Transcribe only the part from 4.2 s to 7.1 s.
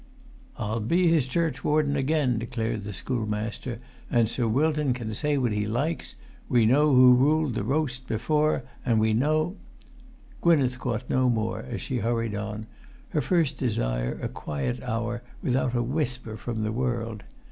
Sir Wilton can say what he likes. We know